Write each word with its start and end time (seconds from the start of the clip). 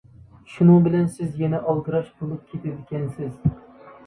شۇنىڭ 0.53 0.79
بىلەن 0.87 1.05
سىز 1.17 1.35
يەنە 1.41 1.59
ئالدىراش 1.73 2.09
بولۇپ 2.23 2.49
كېتىدىكەنسىز. 2.55 3.39